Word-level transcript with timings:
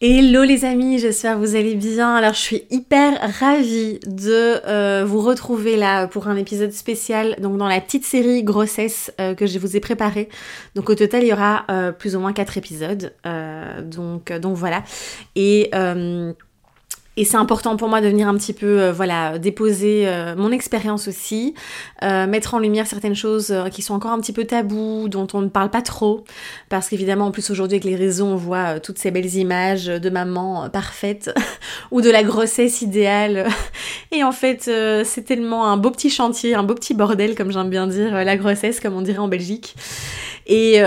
Hello 0.00 0.44
les 0.44 0.64
amis, 0.64 1.00
j'espère 1.00 1.34
que 1.34 1.40
vous 1.40 1.56
allez 1.56 1.74
bien. 1.74 2.14
Alors 2.14 2.32
je 2.32 2.38
suis 2.38 2.62
hyper 2.70 3.18
ravie 3.40 3.98
de 4.06 4.64
euh, 4.64 5.04
vous 5.04 5.20
retrouver 5.20 5.76
là 5.76 6.06
pour 6.06 6.28
un 6.28 6.36
épisode 6.36 6.70
spécial, 6.70 7.34
donc 7.40 7.56
dans 7.56 7.66
la 7.66 7.80
petite 7.80 8.04
série 8.04 8.44
grossesse 8.44 9.12
euh, 9.20 9.34
que 9.34 9.46
je 9.46 9.58
vous 9.58 9.76
ai 9.76 9.80
préparée. 9.80 10.28
Donc 10.76 10.88
au 10.88 10.94
total 10.94 11.24
il 11.24 11.30
y 11.30 11.32
aura 11.32 11.64
euh, 11.68 11.90
plus 11.90 12.14
ou 12.14 12.20
moins 12.20 12.32
quatre 12.32 12.56
épisodes. 12.56 13.12
donc, 13.82 14.30
donc 14.30 14.54
voilà. 14.56 14.84
Et 15.34 15.68
et 17.18 17.24
c'est 17.24 17.36
important 17.36 17.76
pour 17.76 17.88
moi 17.88 18.00
de 18.00 18.06
venir 18.06 18.28
un 18.28 18.36
petit 18.36 18.52
peu, 18.52 18.80
euh, 18.80 18.92
voilà, 18.92 19.40
déposer 19.40 20.06
euh, 20.06 20.36
mon 20.36 20.52
expérience 20.52 21.08
aussi, 21.08 21.52
euh, 22.04 22.28
mettre 22.28 22.54
en 22.54 22.60
lumière 22.60 22.86
certaines 22.86 23.16
choses 23.16 23.52
qui 23.72 23.82
sont 23.82 23.94
encore 23.94 24.12
un 24.12 24.20
petit 24.20 24.32
peu 24.32 24.44
tabous, 24.44 25.08
dont 25.08 25.26
on 25.32 25.40
ne 25.40 25.48
parle 25.48 25.68
pas 25.68 25.82
trop, 25.82 26.22
parce 26.68 26.88
qu'évidemment, 26.88 27.26
en 27.26 27.30
plus 27.32 27.50
aujourd'hui 27.50 27.74
avec 27.74 27.84
les 27.84 27.96
réseaux, 27.96 28.26
on 28.26 28.36
voit 28.36 28.78
toutes 28.78 28.98
ces 28.98 29.10
belles 29.10 29.34
images 29.34 29.86
de 29.86 30.10
maman 30.10 30.70
parfaite 30.70 31.34
ou 31.90 32.02
de 32.02 32.08
la 32.08 32.22
grossesse 32.22 32.82
idéale. 32.82 33.48
Et 34.12 34.22
en 34.22 34.32
fait, 34.32 34.70
c'est 35.04 35.24
tellement 35.24 35.66
un 35.66 35.76
beau 35.76 35.90
petit 35.90 36.10
chantier, 36.10 36.54
un 36.54 36.62
beau 36.62 36.74
petit 36.74 36.94
bordel, 36.94 37.34
comme 37.34 37.50
j'aime 37.50 37.68
bien 37.68 37.88
dire, 37.88 38.12
la 38.12 38.36
grossesse, 38.36 38.78
comme 38.78 38.94
on 38.94 39.02
dirait 39.02 39.18
en 39.18 39.28
Belgique. 39.28 39.74
Et, 40.48 40.80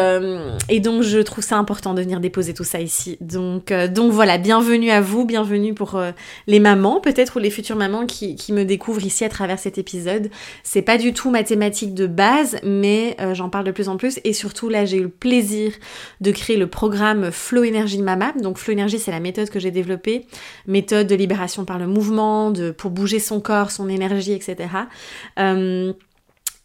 et, 0.69 0.79
donc 0.79 1.03
je 1.03 1.19
trouve 1.19 1.43
ça 1.43 1.57
important 1.57 1.93
de 1.93 2.01
venir 2.01 2.19
déposer 2.19 2.53
tout 2.53 2.63
ça 2.63 2.81
ici. 2.81 3.17
Donc, 3.21 3.71
donc 3.71 4.11
voilà, 4.11 4.37
bienvenue 4.37 4.89
à 4.89 5.01
vous, 5.01 5.25
bienvenue 5.25 5.73
pour 5.73 6.01
les 6.47 6.59
mamans, 6.59 6.99
peut-être, 6.99 7.37
ou 7.37 7.39
les 7.39 7.49
futures 7.49 7.75
mamans 7.75 8.05
qui, 8.05 8.35
me 8.51 8.63
découvrent 8.63 9.05
ici 9.05 9.23
à 9.23 9.29
travers 9.29 9.59
cet 9.59 9.77
épisode. 9.77 10.29
C'est 10.63 10.81
pas 10.81 10.97
du 10.97 11.13
tout 11.13 11.29
mathématique 11.29 11.93
de 11.93 12.07
base, 12.07 12.57
mais 12.63 13.15
euh, 13.19 13.33
j'en 13.33 13.49
parle 13.49 13.65
de 13.65 13.71
plus 13.71 13.89
en 13.89 13.97
plus. 13.97 14.19
Et 14.23 14.33
surtout, 14.33 14.69
là, 14.69 14.85
j'ai 14.85 14.97
eu 14.97 15.03
le 15.03 15.09
plaisir 15.09 15.73
de 16.19 16.31
créer 16.31 16.57
le 16.57 16.67
programme 16.67 17.31
Flow 17.31 17.63
Energy 17.63 18.01
Mama. 18.01 18.33
Donc, 18.41 18.57
Flow 18.57 18.73
Energy, 18.73 18.99
c'est 18.99 19.11
la 19.11 19.19
méthode 19.19 19.49
que 19.49 19.59
j'ai 19.59 19.71
développée. 19.71 20.25
Méthode 20.67 21.07
de 21.07 21.15
libération 21.15 21.65
par 21.65 21.79
le 21.79 21.87
mouvement, 21.87 22.51
de, 22.51 22.71
pour 22.71 22.91
bouger 22.91 23.19
son 23.19 23.39
corps, 23.39 23.71
son 23.71 23.89
énergie, 23.89 24.33
etc. 24.33 24.69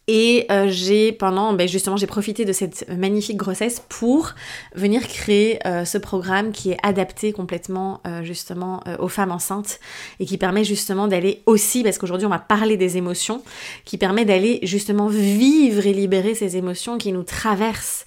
Et 0.09 0.45
euh, 0.49 0.67
j'ai 0.69 1.11
pendant, 1.11 1.51
ben 1.51 1.67
justement, 1.67 1.97
j'ai 1.97 2.07
profité 2.07 2.45
de 2.45 2.53
cette 2.53 2.87
magnifique 2.87 3.35
grossesse 3.35 3.83
pour 3.89 4.35
venir 4.73 5.05
créer 5.05 5.59
euh, 5.67 5.83
ce 5.83 5.97
programme 5.97 6.53
qui 6.53 6.71
est 6.71 6.77
adapté 6.81 7.33
complètement 7.33 7.99
euh, 8.07 8.23
justement 8.23 8.81
aux 8.99 9.09
femmes 9.09 9.33
enceintes 9.33 9.81
et 10.21 10.25
qui 10.25 10.37
permet 10.37 10.63
justement 10.63 11.09
d'aller 11.09 11.43
aussi, 11.45 11.83
parce 11.83 11.97
qu'aujourd'hui 11.97 12.25
on 12.25 12.29
va 12.29 12.39
parler 12.39 12.77
des 12.77 12.95
émotions, 12.95 13.43
qui 13.83 13.97
permet 13.97 14.23
d'aller 14.23 14.59
justement 14.63 15.07
vivre 15.07 15.85
et 15.85 15.93
libérer 15.93 16.35
ces 16.35 16.55
émotions 16.55 16.97
qui 16.97 17.11
nous 17.11 17.23
traversent 17.23 18.05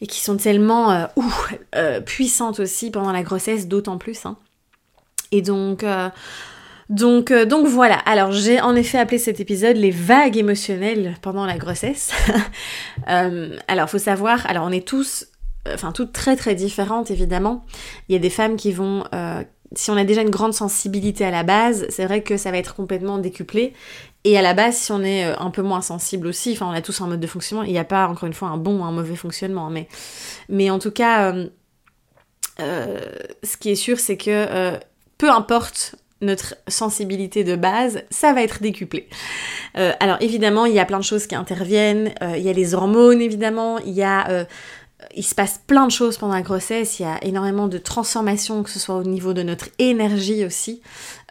et 0.00 0.08
qui 0.08 0.20
sont 0.20 0.36
tellement 0.36 1.06
puissantes 2.04 2.58
aussi 2.58 2.90
pendant 2.90 3.12
la 3.12 3.22
grossesse, 3.22 3.68
d'autant 3.68 3.98
plus. 3.98 4.26
Hein. 4.26 4.36
Et 5.30 5.42
donc 5.42 5.84
donc, 6.92 7.30
euh, 7.30 7.46
donc 7.46 7.66
voilà, 7.66 7.94
alors 8.00 8.32
j'ai 8.32 8.60
en 8.60 8.76
effet 8.76 8.98
appelé 8.98 9.16
cet 9.16 9.40
épisode 9.40 9.78
les 9.78 9.90
vagues 9.90 10.36
émotionnelles 10.36 11.16
pendant 11.22 11.46
la 11.46 11.56
grossesse. 11.56 12.12
euh, 13.08 13.56
alors 13.66 13.88
faut 13.88 13.96
savoir, 13.96 14.44
alors 14.44 14.66
on 14.66 14.70
est 14.70 14.86
tous, 14.86 15.26
euh, 15.66 15.72
enfin 15.72 15.92
toutes 15.92 16.12
très 16.12 16.36
très 16.36 16.54
différentes 16.54 17.10
évidemment. 17.10 17.64
Il 18.10 18.12
y 18.12 18.16
a 18.16 18.18
des 18.18 18.28
femmes 18.28 18.56
qui 18.56 18.72
vont, 18.72 19.04
euh, 19.14 19.42
si 19.74 19.90
on 19.90 19.96
a 19.96 20.04
déjà 20.04 20.20
une 20.20 20.28
grande 20.28 20.52
sensibilité 20.52 21.24
à 21.24 21.30
la 21.30 21.44
base, 21.44 21.86
c'est 21.88 22.04
vrai 22.04 22.22
que 22.22 22.36
ça 22.36 22.50
va 22.50 22.58
être 22.58 22.74
complètement 22.74 23.16
décuplé. 23.16 23.72
Et 24.24 24.36
à 24.36 24.42
la 24.42 24.52
base, 24.52 24.76
si 24.76 24.92
on 24.92 25.02
est 25.02 25.24
un 25.24 25.50
peu 25.50 25.62
moins 25.62 25.80
sensible 25.80 26.26
aussi, 26.26 26.52
enfin 26.52 26.66
on 26.66 26.74
a 26.74 26.82
tous 26.82 27.00
un 27.00 27.06
mode 27.06 27.20
de 27.20 27.26
fonctionnement, 27.26 27.64
il 27.64 27.72
n'y 27.72 27.78
a 27.78 27.84
pas 27.84 28.06
encore 28.06 28.26
une 28.26 28.34
fois 28.34 28.48
un 28.48 28.58
bon 28.58 28.80
ou 28.80 28.84
un 28.84 28.92
mauvais 28.92 29.16
fonctionnement, 29.16 29.72
mais 30.50 30.70
en 30.70 30.78
tout 30.78 30.90
cas, 30.90 31.34
ce 32.58 33.56
qui 33.58 33.70
est 33.70 33.76
sûr, 33.76 33.98
c'est 33.98 34.18
que 34.18 34.76
peu 35.16 35.30
importe 35.30 35.96
notre 36.22 36.56
sensibilité 36.68 37.44
de 37.44 37.56
base, 37.56 38.02
ça 38.10 38.32
va 38.32 38.42
être 38.42 38.62
décuplé. 38.62 39.08
Euh, 39.76 39.92
alors 40.00 40.16
évidemment, 40.20 40.64
il 40.64 40.72
y 40.74 40.78
a 40.78 40.84
plein 40.84 40.98
de 40.98 41.04
choses 41.04 41.26
qui 41.26 41.34
interviennent, 41.34 42.14
euh, 42.22 42.36
il 42.36 42.42
y 42.42 42.48
a 42.48 42.52
les 42.52 42.74
hormones 42.74 43.20
évidemment, 43.20 43.78
il 43.78 43.92
y 43.92 44.02
a... 44.02 44.28
Euh, 44.30 44.44
il 45.16 45.24
se 45.24 45.34
passe 45.34 45.60
plein 45.66 45.84
de 45.88 45.90
choses 45.90 46.16
pendant 46.16 46.34
la 46.34 46.42
grossesse, 46.42 47.00
il 47.00 47.02
y 47.02 47.06
a 47.06 47.18
énormément 47.24 47.66
de 47.66 47.76
transformations, 47.76 48.62
que 48.62 48.70
ce 48.70 48.78
soit 48.78 48.94
au 48.94 49.02
niveau 49.02 49.32
de 49.32 49.42
notre 49.42 49.66
énergie 49.80 50.44
aussi, 50.44 50.80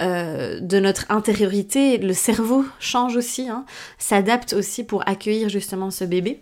de 0.01 0.79
notre 0.79 1.05
intériorité, 1.09 1.97
le 1.97 2.13
cerveau 2.13 2.65
change 2.81 3.15
aussi, 3.15 3.47
hein, 3.47 3.65
s'adapte 3.97 4.51
aussi 4.51 4.83
pour 4.83 5.07
accueillir 5.07 5.47
justement 5.47 5.89
ce 5.89 6.03
bébé. 6.03 6.41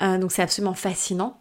donc 0.00 0.30
c'est 0.30 0.40
absolument 0.40 0.74
fascinant. 0.74 1.40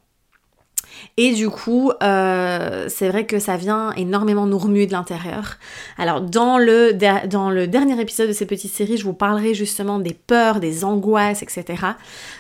Et 1.18 1.34
du 1.34 1.50
coup, 1.50 1.92
euh, 2.04 2.86
c'est 2.90 3.10
vrai 3.10 3.26
que 3.26 3.40
ça 3.40 3.58
vient 3.58 3.92
énormément 3.94 4.46
nous 4.46 4.58
remuer 4.58 4.86
de 4.86 4.92
l'intérieur. 4.92 5.58
Alors 5.98 6.22
dans 6.22 6.58
le, 6.58 6.92
dernier 6.94 8.00
épisode 8.00 8.28
de 8.28 8.34
cette 8.34 8.50
petite 8.50 8.72
série, 8.72 8.98
je 8.98 9.04
vous 9.04 9.14
parlerai 9.14 9.54
justement 9.54 10.00
des 10.00 10.14
peurs, 10.14 10.60
des 10.60 10.86
angoisses, 10.86 11.42
etc. 11.42 11.66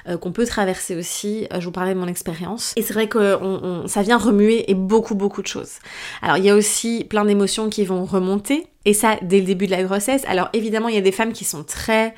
Euh, 0.07 0.17
qu'on 0.17 0.31
peut 0.31 0.45
traverser 0.45 0.95
aussi. 0.95 1.47
Euh, 1.53 1.59
je 1.59 1.65
vous 1.65 1.71
parlerai 1.71 1.95
de 1.95 1.99
mon 1.99 2.07
expérience. 2.07 2.73
Et 2.75 2.81
c'est 2.81 2.93
vrai 2.93 3.07
que 3.07 3.39
ça 3.87 4.01
vient 4.01 4.17
remuer 4.17 4.69
et 4.69 4.75
beaucoup, 4.75 5.15
beaucoup 5.15 5.41
de 5.41 5.47
choses. 5.47 5.79
Alors 6.21 6.37
il 6.37 6.43
y 6.43 6.49
a 6.49 6.55
aussi 6.55 7.03
plein 7.03 7.25
d'émotions 7.25 7.69
qui 7.69 7.83
vont 7.85 8.05
remonter. 8.05 8.67
Et 8.85 8.93
ça, 8.93 9.17
dès 9.21 9.39
le 9.39 9.45
début 9.45 9.65
de 9.65 9.71
la 9.71 9.83
grossesse. 9.83 10.23
Alors 10.27 10.49
évidemment, 10.53 10.87
il 10.87 10.95
y 10.95 10.97
a 10.97 11.01
des 11.01 11.11
femmes 11.11 11.33
qui 11.33 11.43
sont 11.43 11.63
très 11.63 12.13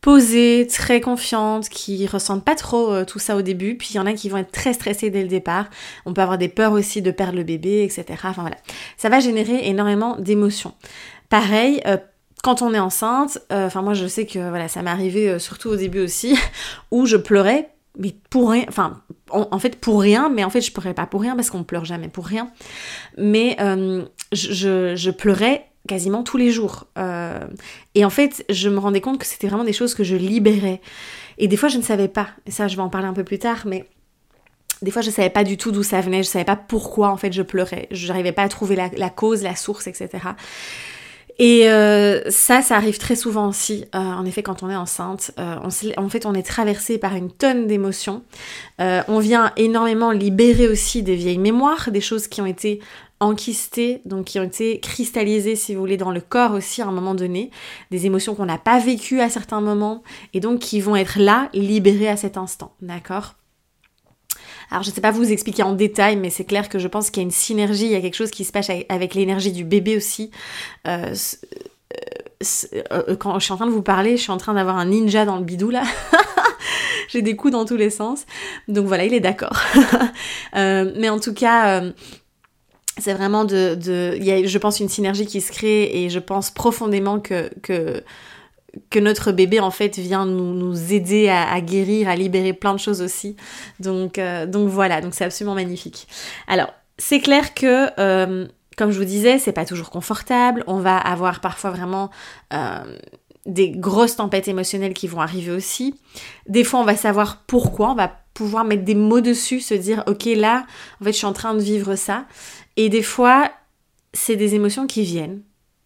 posées, 0.00 0.66
très 0.66 1.00
confiantes, 1.00 1.68
qui 1.68 2.06
ressentent 2.06 2.44
pas 2.44 2.54
trop 2.54 2.92
euh, 2.92 3.04
tout 3.04 3.18
ça 3.18 3.36
au 3.36 3.42
début, 3.42 3.76
puis 3.76 3.90
il 3.92 3.96
y 3.96 4.00
en 4.00 4.06
a 4.06 4.12
qui 4.12 4.28
vont 4.28 4.38
être 4.38 4.52
très 4.52 4.72
stressées 4.72 5.10
dès 5.10 5.22
le 5.22 5.28
départ. 5.28 5.66
On 6.06 6.14
peut 6.14 6.22
avoir 6.22 6.38
des 6.38 6.48
peurs 6.48 6.72
aussi 6.72 7.02
de 7.02 7.10
perdre 7.10 7.36
le 7.36 7.44
bébé, 7.44 7.82
etc. 7.82 8.04
Enfin 8.24 8.42
voilà, 8.42 8.56
ça 8.96 9.08
va 9.08 9.20
générer 9.20 9.68
énormément 9.68 10.16
d'émotions. 10.16 10.74
Pareil, 11.28 11.82
euh, 11.86 11.98
quand 12.42 12.62
on 12.62 12.72
est 12.72 12.78
enceinte, 12.78 13.38
euh, 13.52 13.66
enfin 13.66 13.82
moi 13.82 13.92
je 13.92 14.06
sais 14.06 14.24
que 14.24 14.38
voilà, 14.38 14.68
ça 14.68 14.82
m'est 14.82 14.90
arrivé 14.90 15.38
surtout 15.38 15.68
au 15.68 15.76
début 15.76 16.00
aussi, 16.00 16.38
où 16.90 17.04
je 17.04 17.18
pleurais, 17.18 17.68
mais 17.98 18.14
pour 18.30 18.50
rien, 18.50 18.64
enfin 18.68 19.02
en, 19.28 19.58
fait 19.58 19.76
pour 19.76 20.00
rien, 20.00 20.30
mais 20.30 20.44
en 20.44 20.50
fait 20.50 20.62
je 20.62 20.72
pleurais 20.72 20.94
pas 20.94 21.06
pour 21.06 21.20
rien 21.20 21.36
parce 21.36 21.50
qu'on 21.50 21.62
pleure 21.62 21.84
jamais 21.84 22.08
pour 22.08 22.26
rien, 22.26 22.50
mais 23.18 23.56
je, 24.32 24.94
je 24.96 25.10
pleurais 25.10 25.69
quasiment 25.88 26.22
tous 26.22 26.36
les 26.36 26.50
jours. 26.50 26.86
Euh, 26.98 27.40
et 27.94 28.04
en 28.04 28.10
fait, 28.10 28.44
je 28.48 28.68
me 28.68 28.78
rendais 28.78 29.00
compte 29.00 29.18
que 29.18 29.26
c'était 29.26 29.48
vraiment 29.48 29.64
des 29.64 29.72
choses 29.72 29.94
que 29.94 30.04
je 30.04 30.16
libérais. 30.16 30.80
Et 31.38 31.48
des 31.48 31.56
fois, 31.56 31.68
je 31.68 31.78
ne 31.78 31.82
savais 31.82 32.08
pas. 32.08 32.28
Et 32.46 32.50
ça, 32.50 32.68
je 32.68 32.76
vais 32.76 32.82
en 32.82 32.90
parler 32.90 33.06
un 33.06 33.12
peu 33.12 33.24
plus 33.24 33.38
tard, 33.38 33.62
mais 33.66 33.86
des 34.82 34.90
fois, 34.90 35.02
je 35.02 35.08
ne 35.08 35.12
savais 35.12 35.30
pas 35.30 35.44
du 35.44 35.56
tout 35.56 35.72
d'où 35.72 35.82
ça 35.82 36.00
venait. 36.00 36.22
Je 36.22 36.28
ne 36.28 36.32
savais 36.32 36.44
pas 36.44 36.56
pourquoi, 36.56 37.08
en 37.08 37.16
fait, 37.16 37.32
je 37.32 37.42
pleurais. 37.42 37.88
Je 37.90 38.08
n'arrivais 38.08 38.32
pas 38.32 38.42
à 38.42 38.48
trouver 38.48 38.76
la, 38.76 39.10
cause, 39.10 39.42
la 39.42 39.56
source, 39.56 39.86
etc. 39.86 40.08
Et 41.38 41.70
euh, 41.70 42.20
ça, 42.28 42.60
ça 42.60 42.76
arrive 42.76 42.98
très 42.98 43.16
souvent 43.16 43.48
aussi, 43.48 43.86
euh, 43.94 43.98
en 43.98 44.26
effet, 44.26 44.42
quand 44.42 44.62
on 44.62 44.68
est 44.68 44.76
enceinte. 44.76 45.32
en 45.38 46.08
fait, 46.08 46.26
on 46.26 46.34
est 46.34 46.46
traversé 46.46 46.98
par 46.98 47.16
une 47.16 47.30
tonne 47.30 47.66
d'émotions. 47.66 48.22
on 48.78 49.18
vient 49.18 49.52
énormément 49.56 50.10
libérer 50.12 50.68
aussi 50.68 51.02
des 51.02 51.16
vieilles 51.16 51.38
mémoires, 51.38 51.90
des 51.90 52.02
choses 52.02 52.28
qui 52.28 52.42
ont 52.42 52.46
été 52.46 52.80
enquistés, 53.20 54.00
donc 54.06 54.24
qui 54.24 54.40
ont 54.40 54.44
été 54.44 54.80
cristallisés, 54.80 55.54
si 55.54 55.74
vous 55.74 55.80
voulez, 55.80 55.98
dans 55.98 56.10
le 56.10 56.22
corps 56.22 56.52
aussi 56.52 56.80
à 56.82 56.86
un 56.86 56.92
moment 56.92 57.14
donné, 57.14 57.50
des 57.90 58.06
émotions 58.06 58.34
qu'on 58.34 58.46
n'a 58.46 58.58
pas 58.58 58.78
vécues 58.78 59.20
à 59.20 59.28
certains 59.28 59.60
moments, 59.60 60.02
et 60.32 60.40
donc 60.40 60.60
qui 60.60 60.80
vont 60.80 60.96
être 60.96 61.18
là, 61.18 61.50
libérées 61.52 62.08
à 62.08 62.16
cet 62.16 62.36
instant, 62.38 62.74
d'accord? 62.80 63.34
Alors 64.70 64.82
je 64.82 64.90
ne 64.90 64.94
sais 64.94 65.00
pas 65.00 65.10
vous 65.10 65.30
expliquer 65.30 65.62
en 65.62 65.72
détail, 65.72 66.16
mais 66.16 66.30
c'est 66.30 66.44
clair 66.44 66.68
que 66.68 66.78
je 66.78 66.88
pense 66.88 67.10
qu'il 67.10 67.22
y 67.22 67.24
a 67.24 67.26
une 67.26 67.32
synergie, 67.32 67.86
il 67.86 67.92
y 67.92 67.96
a 67.96 68.00
quelque 68.00 68.14
chose 68.14 68.30
qui 68.30 68.44
se 68.44 68.52
passe 68.52 68.70
avec 68.88 69.14
l'énergie 69.14 69.52
du 69.52 69.64
bébé 69.64 69.96
aussi. 69.96 70.30
Euh, 70.86 71.14
euh, 71.92 72.82
euh, 72.92 73.16
quand 73.16 73.38
je 73.38 73.44
suis 73.44 73.52
en 73.52 73.56
train 73.56 73.66
de 73.66 73.72
vous 73.72 73.82
parler, 73.82 74.16
je 74.16 74.22
suis 74.22 74.30
en 74.30 74.36
train 74.36 74.54
d'avoir 74.54 74.76
un 74.76 74.86
ninja 74.86 75.24
dans 75.24 75.36
le 75.36 75.44
bidou 75.44 75.70
là. 75.70 75.82
J'ai 77.08 77.22
des 77.22 77.34
coups 77.34 77.52
dans 77.52 77.64
tous 77.64 77.76
les 77.76 77.90
sens. 77.90 78.24
Donc 78.68 78.86
voilà, 78.86 79.04
il 79.04 79.12
est 79.12 79.20
d'accord. 79.20 79.60
mais 80.54 81.08
en 81.08 81.18
tout 81.18 81.34
cas, 81.34 81.82
c'est 83.00 83.14
vraiment 83.14 83.44
de, 83.44 83.74
de 83.74 84.14
il 84.16 84.24
y 84.24 84.30
a, 84.30 84.46
je 84.46 84.58
pense, 84.58 84.80
une 84.80 84.88
synergie 84.88 85.26
qui 85.26 85.40
se 85.40 85.52
crée 85.52 86.04
et 86.04 86.10
je 86.10 86.18
pense 86.18 86.50
profondément 86.50 87.20
que, 87.20 87.50
notre 88.96 89.32
bébé 89.32 89.60
en 89.60 89.70
fait 89.70 89.98
vient 89.98 90.26
nous, 90.26 90.92
aider 90.92 91.28
à, 91.28 91.60
guérir, 91.60 92.08
à 92.08 92.16
libérer 92.16 92.52
plein 92.52 92.72
de 92.72 92.78
choses 92.78 93.02
aussi. 93.02 93.36
Donc, 93.80 94.18
euh, 94.18 94.46
voilà, 94.52 95.00
c'est 95.10 95.24
absolument 95.24 95.54
magnifique. 95.54 96.06
Alors, 96.46 96.72
c'est 96.98 97.20
clair 97.20 97.54
que, 97.54 97.88
euh, 97.98 98.46
comme 98.76 98.90
je 98.92 98.98
vous 98.98 99.04
disais, 99.04 99.38
c'est 99.38 99.52
pas 99.52 99.64
toujours 99.64 99.90
confortable. 99.90 100.62
On 100.66 100.78
va 100.78 100.96
avoir 100.96 101.40
parfois 101.40 101.70
vraiment 101.70 102.10
euh, 102.52 102.96
des 103.46 103.70
grosses 103.70 104.16
tempêtes 104.16 104.48
émotionnelles 104.48 104.94
qui 104.94 105.08
vont 105.08 105.20
arriver 105.20 105.52
aussi. 105.52 105.94
Des 106.46 106.64
fois, 106.64 106.80
on 106.80 106.84
va 106.84 106.96
savoir 106.96 107.42
pourquoi, 107.46 107.92
on 107.92 107.94
va 107.94 108.12
pouvoir 108.34 108.64
mettre 108.64 108.84
des 108.84 108.94
mots 108.94 109.20
dessus, 109.20 109.60
se 109.60 109.74
dire, 109.74 110.04
ok, 110.06 110.24
là, 110.36 110.66
en 111.00 111.04
fait, 111.04 111.12
je 111.12 111.18
suis 111.18 111.26
en 111.26 111.32
train 111.32 111.54
de 111.54 111.60
vivre 111.60 111.96
ça. 111.96 112.26
Et 112.76 112.88
des 112.88 113.02
fois, 113.02 113.50
c'est 114.12 114.36
des 114.36 114.54
émotions 114.54 114.86
qui 114.86 115.02
viennent, 115.02 115.42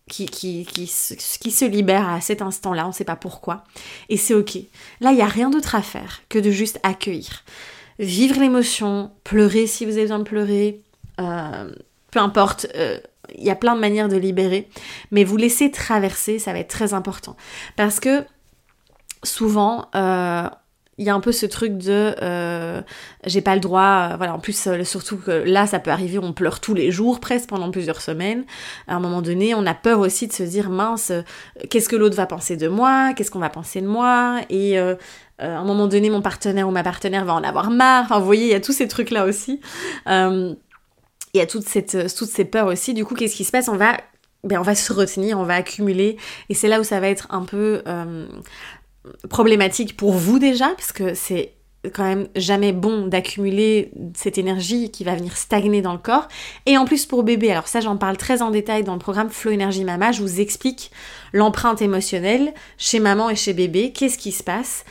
qui, 0.09 0.27
qui, 0.27 0.67
qui, 0.67 0.87
qui 0.87 1.51
se 1.51 1.65
libèrent 1.65 2.09
à 2.09 2.21
cet 2.21 2.43
instant-là, 2.43 2.85
on 2.85 2.89
ne 2.89 2.95
sait 2.95 3.05
pas 3.05 3.17
pourquoi. 3.17 3.65
Et 4.09 4.17
c'est 4.17 4.35
ok. 4.35 4.57
Là, 5.01 5.13
il 5.13 5.17
n'y 5.17 5.23
a 5.23 5.27
rien 5.27 5.51
d'autre 5.51 5.75
à 5.75 5.83
faire 5.83 6.23
que 6.29 6.39
de 6.39 6.51
juste 6.51 6.81
accueillir. 6.83 7.45
Vivre 7.99 8.41
l'émotion, 8.41 9.13
pleurer 9.23 9.67
si 9.67 9.85
vous 9.85 9.93
avez 9.93 10.03
besoin 10.03 10.19
de 10.19 10.25
pleurer, 10.25 10.83
euh, 11.21 11.73
peu 12.11 12.19
importe. 12.19 12.67
Euh, 12.75 12.99
il 13.35 13.45
y 13.45 13.51
a 13.51 13.57
plein 13.57 13.75
de 13.75 13.81
manières 13.81 14.09
de 14.09 14.17
libérer, 14.17 14.69
mais 15.11 15.25
vous 15.25 15.37
laisser 15.37 15.71
traverser, 15.71 16.39
ça 16.39 16.53
va 16.53 16.59
être 16.59 16.69
très 16.69 16.95
important. 16.95 17.37
Parce 17.77 18.01
que 18.01 18.25
souvent, 19.23 19.89
euh, 19.95 20.49
il 20.99 21.05
y 21.05 21.11
a 21.11 21.15
un 21.15 21.21
peu 21.21 21.33
ce 21.33 21.47
truc 21.47 21.77
de 21.77 22.15
euh, 22.23 22.81
j'ai 23.27 23.41
pas 23.41 23.55
le 23.55 23.61
droit 23.61 24.11
euh, 24.13 24.17
voilà 24.17 24.35
en 24.35 24.39
plus 24.39 24.67
euh, 24.67 24.85
surtout 24.85 25.17
que 25.17 25.31
là 25.31 25.67
ça 25.67 25.79
peut 25.79 25.91
arriver 25.91 26.19
on 26.19 26.33
pleure 26.33 26.61
tous 26.61 26.75
les 26.75 26.91
jours 26.91 27.21
presque 27.21 27.49
pendant 27.49 27.71
plusieurs 27.71 28.01
semaines. 28.01 28.45
À 28.87 28.95
un 28.97 29.01
moment 29.01 29.23
donné 29.23 29.55
on 29.55 29.67
a 29.67 29.75
peur 29.75 30.01
aussi 30.01 30.27
de 30.27 30.33
se 30.33 30.43
dire 30.43 30.71
mince 30.71 31.13
qu'est-ce 31.71 31.89
que 31.89 31.97
l'autre 31.97 32.17
va 32.17 32.27
penser 32.27 32.57
de 32.57 32.69
moi? 32.69 33.13
Qu'est-ce 33.15 33.31
qu'on 33.31 33.41
va 33.41 33.51
penser 33.51 33.81
de 33.81 33.87
moi? 33.87 34.41
Et 34.51 34.79
à 34.79 34.97
un 35.41 35.65
moment 35.65 35.89
donné 35.89 36.11
mon 36.11 36.23
partenaire 36.23 36.69
ou 36.69 36.71
ma 36.71 36.85
partenaire 36.85 37.25
va 37.25 37.35
en 37.35 37.43
avoir 37.43 37.71
marre. 37.71 38.05
Enfin 38.05 38.19
vous 38.21 38.27
voyez 38.27 38.45
il 38.45 38.51
y 38.51 38.55
a 38.55 38.61
tous 38.61 38.73
ces 38.73 38.87
trucs 38.87 39.11
là 39.11 39.25
aussi 39.25 39.61
il 41.35 41.39
y 41.39 41.41
a 41.41 41.47
toutes 41.47 41.67
ces 41.69 42.45
peurs 42.45 42.69
aussi 42.69 42.95
du 42.95 43.05
coup 43.05 43.15
qu'est-ce 43.15 43.37
qui 43.37 43.45
se 43.45 43.53
passe? 43.53 43.69
On 43.69 43.77
va 43.77 43.99
ben, 44.45 44.59
on 44.59 44.63
va 44.63 44.75
se 44.75 44.93
retenir, 44.93 45.39
on 45.39 45.45
va 45.45 45.55
accumuler, 45.55 46.19
et 46.51 46.55
c'est 46.55 46.69
là 46.69 46.79
où 46.79 46.85
ça 46.85 47.01
va 47.01 47.09
être 47.09 47.27
un 47.31 47.43
peu 47.43 47.83
problématique 49.29 49.97
pour 49.97 50.13
vous 50.13 50.39
déjà, 50.39 50.69
parce 50.69 50.93
que 50.93 51.15
c'est 51.15 51.55
quand 51.93 52.05
même 52.05 52.29
jamais 52.35 52.73
bon 52.73 53.07
d'accumuler 53.07 53.91
cette 54.15 54.39
énergie 54.39 54.91
qui 54.91 55.05
va 55.05 55.15
venir 55.15 55.37
stagner 55.37 55.83
dans 55.83 55.93
le 55.93 55.99
corps. 55.99 56.29
Et 56.65 56.79
en 56.79 56.87
plus 56.87 57.05
pour 57.05 57.23
bébé, 57.25 57.51
alors 57.51 57.69
ça 57.69 57.81
j'en 57.81 57.97
parle 57.97 58.17
très 58.17 58.41
en 58.41 58.51
détail 58.51 58.85
dans 58.85 58.95
le 58.95 58.99
programme 58.99 59.29
Flow 59.29 59.51
Énergie 59.51 59.85
Mama, 59.85 60.13
je 60.13 60.23
vous 60.23 60.41
explique 60.41 60.91
l'empreinte 61.33 61.83
émotionnelle 61.83 62.55
chez 62.79 63.01
maman 63.01 63.29
et 63.29 63.37
chez 63.37 63.53
bébé, 63.53 63.93
qu'est-ce 63.93 64.17
qui 64.17 64.33
se 64.33 64.43
passe, 64.43 64.85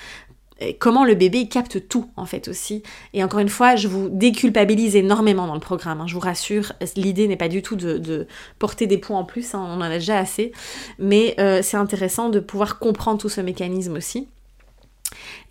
comment 0.79 1.05
le 1.05 1.15
bébé 1.15 1.47
capte 1.47 1.87
tout 1.87 2.09
en 2.15 2.25
fait 2.25 2.47
aussi. 2.47 2.83
Et 3.13 3.23
encore 3.23 3.39
une 3.39 3.49
fois, 3.49 3.75
je 3.75 3.87
vous 3.87 4.09
déculpabilise 4.09 4.95
énormément 4.95 5.47
dans 5.47 5.53
le 5.53 5.59
programme, 5.59 6.01
hein, 6.01 6.07
je 6.07 6.13
vous 6.13 6.19
rassure. 6.19 6.73
L'idée 6.95 7.27
n'est 7.27 7.37
pas 7.37 7.49
du 7.49 7.61
tout 7.61 7.75
de, 7.75 8.27
porter 8.59 8.87
des 8.87 8.97
points 8.97 9.19
en 9.19 9.25
plus, 9.25 9.53
hein, 9.55 9.65
on 9.67 9.77
en 9.77 9.81
a 9.81 9.89
déjà 9.89 10.17
assez. 10.17 10.51
Mais 10.99 11.35
euh, 11.39 11.61
c'est 11.61 11.77
intéressant 11.77 12.29
de 12.29 12.39
pouvoir 12.39 12.79
comprendre 12.79 13.19
tout 13.19 13.29
ce 13.29 13.41
mécanisme 13.41 13.95
aussi. 13.95 14.27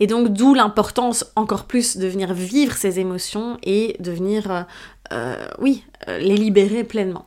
Et 0.01 0.07
donc 0.07 0.33
d'où 0.33 0.55
l'importance 0.55 1.33
encore 1.37 1.67
plus 1.67 1.97
de 1.97 2.07
venir 2.07 2.35
vivre 2.35 2.77
ces 2.77 2.99
émotions 2.99 3.59
et 3.63 3.97
de 4.01 4.11
venir, 4.11 4.51
euh, 4.51 4.63
euh, 5.13 5.47
oui, 5.61 5.85
les 6.09 6.37
libérer 6.37 6.85
pleinement. 6.85 7.27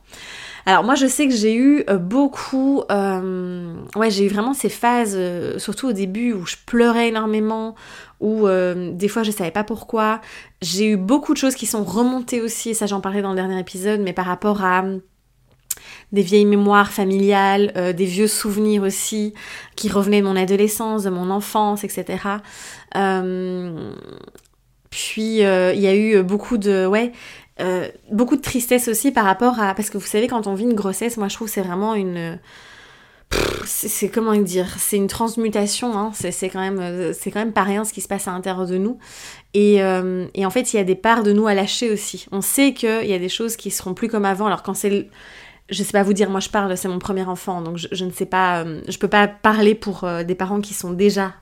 Alors 0.68 0.82
moi 0.82 0.96
je 0.96 1.06
sais 1.06 1.28
que 1.28 1.34
j'ai 1.34 1.54
eu 1.54 1.84
euh, 1.88 1.96
beaucoup, 1.96 2.82
euh, 2.90 3.72
ouais 3.94 4.10
j'ai 4.10 4.24
eu 4.24 4.28
vraiment 4.28 4.52
ces 4.52 4.68
phases, 4.68 5.14
euh, 5.16 5.60
surtout 5.60 5.86
au 5.86 5.92
début 5.92 6.32
où 6.32 6.44
je 6.44 6.56
pleurais 6.66 7.08
énormément, 7.08 7.76
où 8.18 8.48
des 8.48 9.08
fois 9.08 9.22
je 9.22 9.30
savais 9.30 9.52
pas 9.52 9.62
pourquoi. 9.62 10.20
J'ai 10.62 10.90
eu 10.90 10.96
beaucoup 10.96 11.34
de 11.34 11.38
choses 11.38 11.54
qui 11.54 11.66
sont 11.66 11.84
remontées 11.84 12.40
aussi, 12.40 12.70
et 12.70 12.74
ça 12.74 12.86
j'en 12.86 13.00
parlais 13.00 13.22
dans 13.22 13.30
le 13.30 13.36
dernier 13.36 13.60
épisode, 13.60 14.00
mais 14.00 14.12
par 14.12 14.26
rapport 14.26 14.64
à 14.64 14.84
des 16.10 16.22
vieilles 16.22 16.46
mémoires 16.46 16.90
familiales, 16.90 17.94
des 17.94 18.06
vieux 18.06 18.26
souvenirs 18.26 18.82
aussi 18.82 19.34
qui 19.76 19.88
revenaient 19.88 20.20
de 20.20 20.26
mon 20.26 20.34
adolescence, 20.34 21.04
de 21.04 21.10
mon 21.10 21.30
enfance, 21.30 21.84
etc. 21.84 22.18
puis 24.90 25.36
il 25.36 25.80
y 25.80 25.86
a 25.86 25.94
eu 25.94 26.22
beaucoup 26.24 26.58
de 26.58 26.86
ouais 26.86 27.12
euh, 27.58 27.88
beaucoup 28.10 28.36
de 28.36 28.42
tristesse 28.42 28.88
aussi 28.88 29.12
par 29.12 29.24
rapport 29.24 29.60
à... 29.60 29.74
Parce 29.74 29.90
que 29.90 29.98
vous 29.98 30.06
savez, 30.06 30.28
quand 30.28 30.46
on 30.46 30.54
vit 30.54 30.64
une 30.64 30.74
grossesse, 30.74 31.16
moi 31.16 31.28
je 31.28 31.34
trouve 31.34 31.48
c'est 31.48 31.62
vraiment 31.62 31.94
une... 31.94 32.38
C'est 33.64 34.08
comment 34.08 34.36
dire 34.36 34.68
C'est 34.78 34.96
une 34.96 35.08
transmutation, 35.08 35.98
hein. 35.98 36.12
c'est 36.14 36.48
quand, 36.48 36.60
même, 36.60 36.78
euh, 36.80 37.12
quand 37.24 37.40
même 37.40 37.52
pas 37.52 37.64
rien 37.64 37.84
ce 37.84 37.92
qui 37.92 38.00
se 38.00 38.06
passe 38.06 38.28
à 38.28 38.32
l'intérieur 38.32 38.66
de 38.66 38.76
nous. 38.76 38.98
Et, 39.52 39.82
euh, 39.82 40.26
et, 40.34 40.46
en 40.46 40.50
fait, 40.50 40.72
il 40.72 40.76
y 40.76 40.78
a 40.78 40.84
des 40.84 40.94
parts 40.94 41.24
de 41.24 41.32
nous 41.32 41.48
à 41.48 41.54
lâcher 41.54 41.90
aussi. 41.90 42.26
On 42.30 42.40
sait 42.40 42.72
qu'il 42.72 43.06
y 43.06 43.12
a 43.12 43.18
des 43.18 43.28
choses 43.28 43.56
qui 43.56 43.72
seront 43.72 43.94
plus 43.94 44.08
comme 44.08 44.24
avant. 44.24 44.46
Alors 44.46 44.62
quand 44.62 44.74
c'est... 44.74 45.08
Je 45.68 45.82
sais 45.82 45.90
pas 45.90 46.04
vous 46.04 46.12
dire, 46.12 46.30
moi 46.30 46.38
je 46.38 46.48
parle, 46.48 46.76
c'est 46.76 46.86
mon 46.86 47.00
premier 47.00 47.24
enfant, 47.24 47.60
donc 47.60 47.76
je, 47.78 48.04
ne 48.04 48.12
sais 48.12 48.26
pas... 48.26 48.64
je 48.64 48.98
peux 48.98 49.08
pas 49.08 49.26
parler 49.26 49.74
pour 49.74 50.08
des 50.24 50.36
parents 50.36 50.60
qui 50.60 50.74
sont 50.74 50.92
déjà 50.92 51.34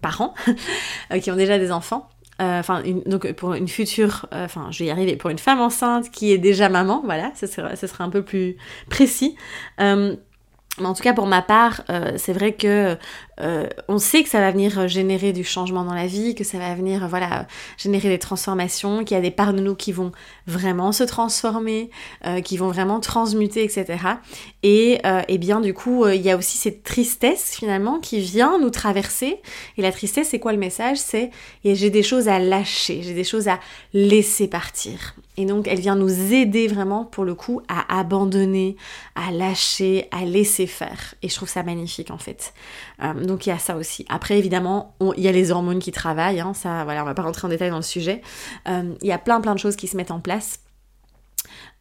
parents, 0.00 0.34
qui 1.22 1.32
ont 1.32 1.36
déjà 1.36 1.58
des 1.58 1.72
enfants. 1.72 2.08
Euh, 2.42 2.58
enfin, 2.58 2.82
donc 3.06 3.30
pour 3.32 3.54
une 3.54 3.68
future, 3.68 4.26
euh, 4.32 4.44
enfin, 4.44 4.68
je 4.70 4.80
vais 4.80 4.86
y 4.86 4.90
arriver, 4.90 5.16
pour 5.16 5.30
une 5.30 5.38
femme 5.38 5.60
enceinte 5.60 6.10
qui 6.10 6.32
est 6.32 6.38
déjà 6.38 6.68
maman, 6.68 7.00
voilà, 7.04 7.30
ce 7.34 7.46
sera, 7.46 7.76
ce 7.76 7.86
un 8.00 8.10
peu 8.10 8.22
plus 8.22 8.56
précis. 8.90 9.36
Euh, 9.80 10.16
mais 10.80 10.86
en 10.86 10.94
tout 10.94 11.04
cas, 11.04 11.12
pour 11.12 11.28
ma 11.28 11.40
part, 11.40 11.82
c'est 12.16 12.32
vrai 12.32 12.54
que 12.54 12.96
euh, 13.40 13.66
on 13.88 13.98
sait 13.98 14.22
que 14.22 14.28
ça 14.28 14.40
va 14.40 14.50
venir 14.50 14.88
générer 14.88 15.32
du 15.32 15.44
changement 15.44 15.84
dans 15.84 15.94
la 15.94 16.06
vie, 16.06 16.34
que 16.34 16.44
ça 16.44 16.58
va 16.58 16.74
venir 16.74 17.08
voilà 17.08 17.46
générer 17.76 18.08
des 18.08 18.18
transformations, 18.18 19.04
qu'il 19.04 19.16
y 19.16 19.18
a 19.18 19.22
des 19.22 19.30
parts 19.30 19.52
de 19.52 19.60
nous 19.60 19.74
qui 19.74 19.92
vont 19.92 20.12
vraiment 20.46 20.92
se 20.92 21.04
transformer, 21.04 21.90
euh, 22.26 22.40
qui 22.40 22.56
vont 22.56 22.68
vraiment 22.68 23.00
transmuter, 23.00 23.64
etc. 23.64 23.98
Et, 24.62 25.00
euh, 25.04 25.22
et 25.28 25.38
bien 25.38 25.60
du 25.60 25.74
coup, 25.74 26.06
il 26.06 26.20
y 26.20 26.30
a 26.30 26.36
aussi 26.36 26.58
cette 26.58 26.82
tristesse 26.82 27.54
finalement 27.56 27.98
qui 27.98 28.20
vient 28.20 28.58
nous 28.58 28.70
traverser. 28.70 29.40
Et 29.76 29.82
la 29.82 29.92
tristesse, 29.92 30.28
c'est 30.28 30.38
quoi 30.38 30.52
le 30.52 30.58
message? 30.58 30.98
C'est 30.98 31.30
j'ai 31.64 31.90
des 31.90 32.02
choses 32.02 32.28
à 32.28 32.38
lâcher, 32.38 33.02
j'ai 33.02 33.14
des 33.14 33.24
choses 33.24 33.48
à 33.48 33.58
laisser 33.92 34.48
partir. 34.48 35.14
Et 35.36 35.46
donc, 35.46 35.66
elle 35.66 35.80
vient 35.80 35.96
nous 35.96 36.32
aider 36.32 36.68
vraiment 36.68 37.04
pour 37.04 37.24
le 37.24 37.34
coup 37.34 37.60
à 37.68 37.98
abandonner, 37.98 38.76
à 39.16 39.32
lâcher, 39.32 40.06
à 40.12 40.24
laisser 40.24 40.66
faire. 40.66 41.14
Et 41.22 41.28
je 41.28 41.34
trouve 41.34 41.48
ça 41.48 41.62
magnifique 41.64 42.10
en 42.10 42.18
fait. 42.18 42.54
Euh, 43.04 43.12
donc 43.24 43.46
il 43.46 43.50
y 43.50 43.52
a 43.52 43.58
ça 43.58 43.76
aussi. 43.76 44.04
Après 44.08 44.38
évidemment, 44.38 44.96
il 45.16 45.22
y 45.22 45.28
a 45.28 45.32
les 45.32 45.50
hormones 45.50 45.78
qui 45.78 45.92
travaillent, 45.92 46.40
hein, 46.40 46.54
ça 46.54 46.84
voilà, 46.84 47.02
on 47.02 47.06
va 47.06 47.14
pas 47.14 47.22
rentrer 47.22 47.46
en 47.46 47.50
détail 47.50 47.70
dans 47.70 47.76
le 47.76 47.82
sujet. 47.82 48.22
Euh, 48.68 48.94
il 49.02 49.08
y 49.08 49.12
a 49.12 49.18
plein 49.18 49.40
plein 49.40 49.54
de 49.54 49.58
choses 49.58 49.76
qui 49.76 49.88
se 49.88 49.96
mettent 49.96 50.10
en 50.10 50.20
place 50.20 50.60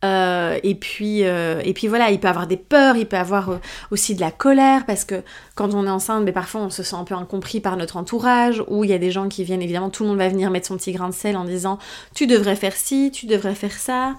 euh, 0.03 0.59
et 0.63 0.75
puis 0.75 1.23
euh, 1.23 1.61
et 1.63 1.73
puis 1.73 1.87
voilà, 1.87 2.11
il 2.11 2.19
peut 2.19 2.27
avoir 2.27 2.47
des 2.47 2.57
peurs, 2.57 2.97
il 2.97 3.05
peut 3.05 3.17
avoir 3.17 3.49
euh, 3.49 3.57
aussi 3.91 4.15
de 4.15 4.21
la 4.21 4.31
colère 4.31 4.85
parce 4.85 5.05
que 5.05 5.21
quand 5.55 5.73
on 5.73 5.85
est 5.85 5.89
enceinte, 5.89 6.19
mais 6.19 6.31
ben, 6.31 6.33
parfois 6.33 6.61
on 6.61 6.69
se 6.69 6.83
sent 6.83 6.95
un 6.95 7.05
peu 7.05 7.15
incompris 7.15 7.61
par 7.61 7.77
notre 7.77 7.95
entourage 7.97 8.63
ou 8.67 8.83
il 8.83 8.89
y 8.89 8.93
a 8.93 8.97
des 8.97 9.11
gens 9.11 9.29
qui 9.29 9.43
viennent 9.43 9.61
évidemment 9.61 9.89
tout 9.89 10.03
le 10.03 10.09
monde 10.09 10.17
va 10.17 10.27
venir 10.27 10.49
mettre 10.51 10.67
son 10.67 10.77
petit 10.77 10.91
grain 10.91 11.09
de 11.09 11.13
sel 11.13 11.37
en 11.37 11.45
disant 11.45 11.79
tu 12.13 12.27
devrais 12.27 12.55
faire 12.55 12.75
ci, 12.75 13.11
tu 13.11 13.27
devrais 13.27 13.55
faire 13.55 13.73
ça, 13.73 14.15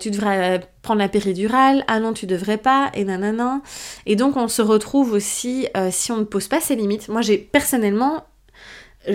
tu 0.00 0.10
devrais 0.10 0.60
prendre 0.82 1.00
la 1.00 1.08
péridurale, 1.08 1.84
ah 1.88 2.00
non 2.00 2.12
tu 2.12 2.26
devrais 2.26 2.58
pas 2.58 2.90
et 2.94 3.04
nanana. 3.04 3.60
Et 4.06 4.16
donc 4.16 4.36
on 4.36 4.48
se 4.48 4.62
retrouve 4.62 5.12
aussi 5.12 5.68
si 5.90 6.12
on 6.12 6.18
ne 6.18 6.24
pose 6.24 6.48
pas 6.48 6.60
ses 6.60 6.76
limites. 6.76 7.08
Moi 7.08 7.22
j'ai 7.22 7.38
personnellement 7.38 8.24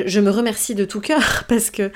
je 0.05 0.19
me 0.19 0.31
remercie 0.31 0.75
de 0.75 0.85
tout 0.85 1.01
cœur 1.01 1.43
parce 1.47 1.69
que 1.69 1.91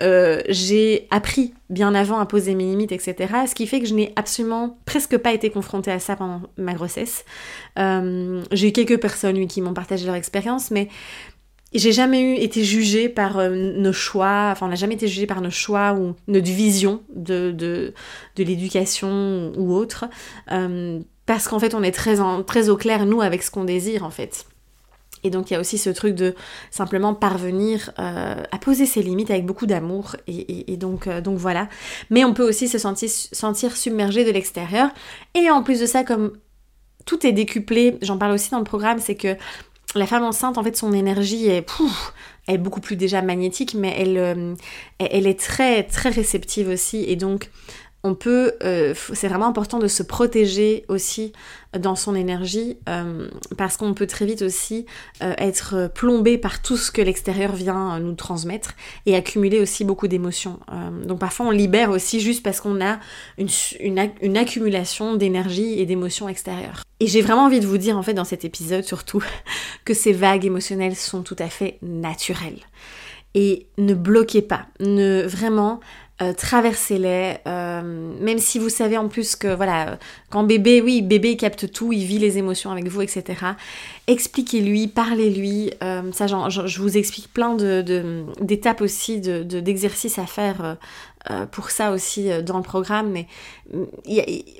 euh, 0.00 0.40
j'ai 0.48 1.06
appris 1.10 1.54
bien 1.70 1.94
avant 1.94 2.18
à 2.18 2.26
poser 2.26 2.54
mes 2.54 2.64
limites, 2.64 2.92
etc. 2.92 3.16
Ce 3.48 3.54
qui 3.54 3.66
fait 3.66 3.80
que 3.80 3.86
je 3.86 3.94
n'ai 3.94 4.12
absolument 4.16 4.78
presque 4.84 5.16
pas 5.18 5.32
été 5.32 5.50
confrontée 5.50 5.90
à 5.90 5.98
ça 5.98 6.16
pendant 6.16 6.42
ma 6.56 6.74
grossesse. 6.74 7.24
Euh, 7.78 8.42
j'ai 8.52 8.68
eu 8.68 8.72
quelques 8.72 9.00
personnes 9.00 9.46
qui 9.46 9.60
m'ont 9.60 9.74
partagé 9.74 10.06
leur 10.06 10.14
expérience, 10.14 10.70
mais 10.70 10.88
j'ai 11.74 11.92
jamais 11.92 12.42
été 12.42 12.64
jugée 12.64 13.08
par 13.08 13.38
euh, 13.38 13.50
nos 13.50 13.92
choix, 13.92 14.48
enfin 14.52 14.66
on 14.66 14.70
n'a 14.70 14.76
jamais 14.76 14.94
été 14.94 15.08
jugée 15.08 15.26
par 15.26 15.40
nos 15.40 15.50
choix 15.50 15.92
ou 15.92 16.14
notre 16.26 16.46
vision 16.46 17.02
de, 17.14 17.92
l'éducation 18.36 19.52
ou 19.56 19.74
autre, 19.74 20.06
parce 21.26 21.48
qu'en 21.48 21.58
fait 21.58 21.74
on 21.74 21.82
est 21.82 21.92
très, 21.92 22.16
très 22.46 22.68
au 22.68 22.76
clair, 22.76 23.04
nous, 23.04 23.20
avec 23.20 23.42
ce 23.42 23.50
qu'on 23.50 23.64
désire 23.64 24.04
en 24.04 24.10
fait. 24.10 24.46
Et 25.24 25.30
donc 25.30 25.50
il 25.50 25.54
y 25.54 25.56
a 25.56 25.60
aussi 25.60 25.78
ce 25.78 25.90
truc 25.90 26.14
de 26.14 26.34
simplement 26.70 27.14
parvenir 27.14 27.90
euh, 27.98 28.42
à 28.50 28.58
poser 28.58 28.86
ses 28.86 29.02
limites 29.02 29.30
avec 29.30 29.46
beaucoup 29.46 29.66
d'amour. 29.66 30.16
Et, 30.26 30.76
donc, 30.76 31.06
euh, 31.06 31.20
donc 31.20 31.38
voilà. 31.38 31.68
Mais 32.10 32.24
on 32.24 32.34
peut 32.34 32.46
aussi 32.48 32.68
se 32.68 32.78
sentir, 32.78 33.08
sentir 33.10 33.76
submergé 33.76 34.24
de 34.24 34.30
l'extérieur. 34.30 34.90
Et 35.34 35.50
en 35.50 35.62
plus 35.62 35.80
de 35.80 35.86
ça, 35.86 36.04
comme 36.04 36.32
tout 37.06 37.26
est 37.26 37.32
décuplé, 37.32 37.98
j'en 38.02 38.18
parle 38.18 38.32
aussi 38.32 38.50
dans 38.50 38.58
le 38.58 38.64
programme, 38.64 38.98
c'est 38.98 39.14
que 39.14 39.36
la 39.94 40.06
femme 40.06 40.24
enceinte, 40.24 40.58
en 40.58 40.62
fait, 40.62 40.76
son 40.76 40.92
énergie 40.92 41.48
est, 41.48 41.66
est 42.46 42.58
beaucoup 42.58 42.80
plus 42.80 42.96
déjà 42.96 43.22
magnétique, 43.22 43.74
mais 43.74 43.94
elle, 43.98 44.18
euh, 44.18 44.54
elle 44.98 45.26
est 45.26 45.38
très, 45.38 45.82
très 45.84 46.10
réceptive 46.10 46.68
aussi. 46.68 47.04
Et 47.04 47.16
donc, 47.16 47.50
euh, 48.26 48.94
c'est 49.12 49.28
vraiment 49.28 49.46
important 49.46 49.78
de 49.78 49.88
se 49.88 50.02
protéger 50.02 50.84
aussi 50.88 51.32
dans 51.78 51.94
son 51.94 52.14
énergie 52.14 52.78
euh, 52.88 53.28
parce 53.56 53.76
qu'on 53.76 53.94
peut 53.94 54.06
très 54.06 54.24
vite 54.24 54.42
aussi 54.42 54.86
euh, 55.22 55.34
être 55.38 55.90
plombé 55.94 56.38
par 56.38 56.62
tout 56.62 56.76
ce 56.76 56.90
que 56.90 57.02
l'extérieur 57.02 57.52
vient 57.52 57.98
nous 58.00 58.14
transmettre 58.14 58.74
et 59.06 59.16
accumuler 59.16 59.60
aussi 59.60 59.84
beaucoup 59.84 60.08
d'émotions. 60.08 60.60
donc 61.04 61.18
parfois 61.18 61.46
on 61.46 61.50
libère 61.50 61.90
aussi 61.90 62.20
juste 62.20 62.42
parce 62.42 62.60
qu'on 62.60 62.80
a 62.80 62.98
une, 63.36 63.48
une 63.80 64.36
accumulation 64.36 65.16
d'énergie 65.16 65.78
et 65.78 65.86
d'émotions 65.86 66.28
extérieures. 66.28 66.82
Et 67.00 67.06
j'ai 67.06 67.20
vraiment 67.20 67.44
envie 67.44 67.60
de 67.60 67.66
vous 67.66 67.78
dire 67.78 67.96
en 67.96 68.02
fait 68.02 68.14
dans 68.14 68.24
cet 68.24 68.44
épisode 68.44 68.84
surtout 68.84 69.22
que 69.84 69.94
ces 69.94 70.12
vagues 70.12 70.44
émotionnelles 70.44 70.96
sont 70.96 71.22
tout 71.22 71.36
à 71.38 71.48
fait 71.48 71.78
naturelles. 71.82 72.60
Et 73.34 73.68
ne 73.76 73.94
bloquez 73.94 74.42
pas, 74.42 74.66
ne 74.80 75.22
vraiment 75.22 75.80
euh, 76.20 76.32
traversez-les, 76.32 77.36
euh, 77.46 78.12
même 78.20 78.38
si 78.38 78.58
vous 78.58 78.70
savez 78.70 78.98
en 78.98 79.06
plus 79.06 79.36
que 79.36 79.54
voilà, 79.54 79.98
quand 80.30 80.42
bébé, 80.42 80.82
oui, 80.82 81.00
bébé 81.00 81.36
capte 81.36 81.70
tout, 81.70 81.92
il 81.92 82.04
vit 82.04 82.18
les 82.18 82.38
émotions 82.38 82.72
avec 82.72 82.88
vous, 82.88 83.02
etc. 83.02 83.24
Expliquez-lui, 84.08 84.88
parlez-lui. 84.88 85.72
Euh, 85.82 86.10
ça, 86.12 86.26
je 86.26 86.80
vous 86.80 86.96
explique 86.96 87.32
plein 87.32 87.54
d'étapes 87.54 88.80
de, 88.80 88.84
aussi, 88.84 89.20
d'exercices 89.20 90.18
à 90.18 90.26
faire 90.26 90.76
pour 91.52 91.70
ça 91.70 91.92
aussi 91.92 92.30
dans 92.42 92.56
le 92.56 92.62
programme. 92.64 93.10
Mais 93.10 93.26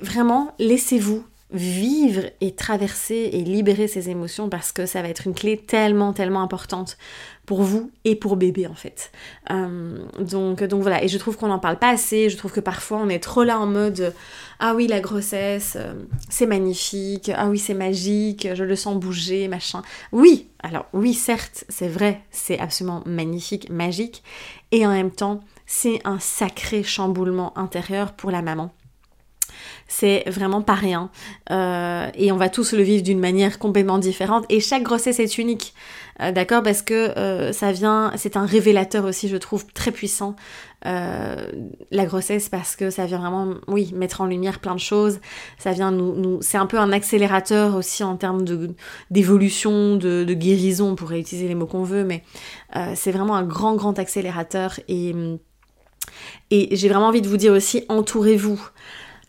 vraiment, 0.01 0.53
laissez-vous 0.59 1.25
vivre 1.51 2.23
et 2.41 2.53
traverser 2.53 3.31
et 3.33 3.41
libérer 3.41 3.87
ces 3.87 4.09
émotions 4.09 4.49
parce 4.49 4.71
que 4.71 4.85
ça 4.85 5.01
va 5.01 5.09
être 5.09 5.25
une 5.25 5.33
clé 5.33 5.57
tellement, 5.57 6.13
tellement 6.13 6.43
importante 6.43 6.97
pour 7.47 7.63
vous 7.63 7.89
et 8.05 8.15
pour 8.15 8.35
bébé 8.35 8.67
en 8.67 8.75
fait. 8.75 9.11
Euh, 9.49 9.97
donc, 10.19 10.63
donc 10.63 10.83
voilà, 10.83 11.03
et 11.03 11.07
je 11.07 11.17
trouve 11.17 11.37
qu'on 11.37 11.47
n'en 11.47 11.57
parle 11.57 11.79
pas 11.79 11.89
assez, 11.89 12.29
je 12.29 12.37
trouve 12.37 12.51
que 12.51 12.59
parfois 12.59 12.99
on 12.99 13.09
est 13.09 13.19
trop 13.19 13.43
là 13.43 13.59
en 13.59 13.65
mode 13.65 14.13
ah 14.59 14.75
oui 14.75 14.85
la 14.85 14.99
grossesse 14.99 15.75
euh, 15.79 15.93
c'est 16.29 16.45
magnifique, 16.45 17.31
ah 17.35 17.47
oui 17.47 17.57
c'est 17.57 17.73
magique, 17.73 18.47
je 18.53 18.63
le 18.63 18.75
sens 18.75 18.97
bouger, 18.97 19.47
machin. 19.47 19.81
Oui, 20.11 20.49
alors 20.61 20.85
oui 20.93 21.15
certes 21.15 21.65
c'est 21.67 21.87
vrai, 21.87 22.21
c'est 22.29 22.59
absolument 22.59 23.01
magnifique, 23.07 23.71
magique, 23.71 24.21
et 24.71 24.85
en 24.85 24.91
même 24.91 25.11
temps 25.11 25.39
c'est 25.65 25.99
un 26.05 26.19
sacré 26.19 26.83
chamboulement 26.83 27.57
intérieur 27.57 28.13
pour 28.13 28.29
la 28.29 28.43
maman 28.43 28.71
c'est 29.89 30.23
vraiment 30.27 30.61
pas 30.61 30.75
rien. 30.75 31.09
Euh, 31.51 32.07
et 32.13 32.31
on 32.31 32.37
va 32.37 32.47
tous 32.47 32.73
le 32.73 32.83
vivre 32.83 33.03
d'une 33.03 33.19
manière 33.19 33.59
complètement 33.59 33.97
différente. 33.97 34.45
Et 34.47 34.61
chaque 34.61 34.83
grossesse 34.83 35.19
est 35.19 35.37
unique, 35.39 35.73
euh, 36.21 36.31
d'accord? 36.31 36.61
Parce 36.61 36.83
que 36.83 36.93
euh, 36.93 37.51
ça 37.51 37.71
vient, 37.71 38.13
c'est 38.15 38.37
un 38.37 38.45
révélateur 38.45 39.03
aussi, 39.03 39.27
je 39.27 39.35
trouve, 39.35 39.65
très 39.65 39.91
puissant. 39.91 40.35
la 40.83 42.05
grossesse 42.05 42.47
parce 42.47 42.75
que 42.77 42.89
ça 42.91 43.05
vient 43.05 43.17
vraiment, 43.17 43.55
oui, 43.67 43.91
mettre 43.95 44.21
en 44.21 44.27
lumière 44.27 44.59
plein 44.59 44.75
de 44.75 44.79
choses. 44.79 45.19
Ça 45.57 45.71
vient 45.71 45.91
nous, 45.91 46.15
nous 46.15 46.37
c'est 46.41 46.57
un 46.57 46.67
peu 46.67 46.77
un 46.77 46.91
accélérateur 46.93 47.75
aussi 47.75 48.03
en 48.03 48.15
termes 48.15 48.45
d'évolution, 49.09 49.95
de, 49.97 50.23
de, 50.23 50.33
guérison. 50.35 50.91
On 50.91 50.95
pourrait 50.95 51.19
utiliser 51.19 51.47
les 51.47 51.55
mots 51.55 51.65
qu'on 51.65 51.83
veut, 51.83 52.05
mais 52.05 52.23
c'est 52.93 53.11
vraiment 53.11 53.35
un 53.35 53.43
grand, 53.43 53.75
grand 53.75 53.97
accélérateur. 53.97 54.79
Et 54.87 55.15
et 56.51 56.75
j'ai 56.75 56.89
vraiment 56.89 57.07
envie 57.07 57.21
de 57.21 57.27
vous 57.27 57.37
dire 57.37 57.53
aussi, 57.53 57.85
entourez-vous 57.89 58.59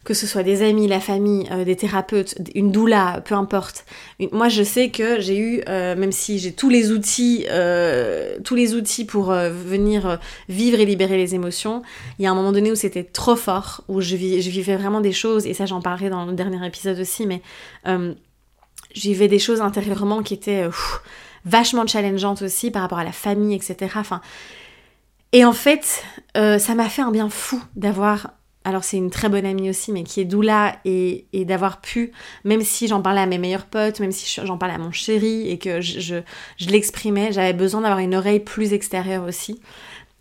que 0.04 0.14
ce 0.14 0.26
soit 0.26 0.42
des 0.42 0.62
amis, 0.62 0.88
la 0.88 1.00
famille, 1.00 1.46
euh, 1.50 1.64
des 1.64 1.76
thérapeutes, 1.76 2.36
une 2.54 2.72
doula, 2.72 3.20
peu 3.24 3.34
importe. 3.34 3.84
Moi, 4.32 4.48
je 4.48 4.62
sais 4.62 4.88
que 4.88 5.20
j'ai 5.20 5.36
eu, 5.36 5.62
euh, 5.68 5.94
même 5.94 6.10
si 6.10 6.38
j'ai 6.38 6.52
tous 6.52 6.70
les 6.70 6.90
outils, 6.90 7.44
euh, 7.50 8.38
tous 8.42 8.54
les 8.54 8.74
outils 8.74 9.04
pour 9.04 9.26
venir 9.32 10.18
vivre 10.48 10.80
et 10.80 10.86
libérer 10.86 11.18
les 11.18 11.34
émotions, 11.34 11.82
il 12.18 12.24
y 12.24 12.26
a 12.26 12.30
un 12.30 12.34
moment 12.34 12.52
donné 12.52 12.72
où 12.72 12.74
c'était 12.74 13.04
trop 13.04 13.36
fort, 13.36 13.84
où 13.88 14.00
je, 14.00 14.16
je, 14.16 14.50
vivais 14.50 14.76
vraiment 14.76 15.02
des 15.02 15.12
choses, 15.12 15.46
et 15.46 15.52
ça 15.52 15.66
j'en 15.66 15.82
parlerai 15.82 16.08
dans 16.08 16.24
le 16.24 16.32
dernier 16.32 16.66
épisode 16.66 16.98
aussi, 16.98 17.26
mais 17.26 17.42
je 17.84 19.00
vivais 19.02 19.28
des 19.28 19.38
choses 19.38 19.60
intérieurement 19.60 20.22
qui 20.22 20.34
étaient 20.34 20.64
vachement 21.44 21.86
challengeantes 21.86 22.42
aussi 22.42 22.70
par 22.70 22.82
rapport 22.82 22.98
à 22.98 23.04
la 23.04 23.12
famille, 23.12 23.54
etc. 23.54 23.92
Enfin, 23.96 24.20
et 25.32 25.44
en 25.44 25.52
fait, 25.52 26.02
ça 26.34 26.74
m'a 26.74 26.88
fait 26.88 27.02
un 27.02 27.10
bien 27.10 27.28
fou 27.28 27.62
d'avoir 27.76 28.30
alors 28.70 28.84
c'est 28.84 28.96
une 28.96 29.10
très 29.10 29.28
bonne 29.28 29.44
amie 29.44 29.68
aussi, 29.68 29.90
mais 29.90 30.04
qui 30.04 30.20
est 30.20 30.24
doula 30.24 30.76
et, 30.84 31.26
et 31.32 31.44
d'avoir 31.44 31.80
pu, 31.80 32.12
même 32.44 32.62
si 32.62 32.86
j'en 32.86 33.02
parlais 33.02 33.20
à 33.20 33.26
mes 33.26 33.38
meilleurs 33.38 33.66
potes, 33.66 33.98
même 33.98 34.12
si 34.12 34.40
j'en 34.44 34.56
parlais 34.56 34.74
à 34.74 34.78
mon 34.78 34.92
chéri 34.92 35.50
et 35.50 35.58
que 35.58 35.80
je, 35.80 36.20
je, 36.56 36.68
l'exprimais, 36.68 37.32
j'avais 37.32 37.52
besoin 37.52 37.80
d'avoir 37.80 37.98
une 37.98 38.14
oreille 38.14 38.40
plus 38.40 38.72
extérieure 38.72 39.24
aussi. 39.24 39.60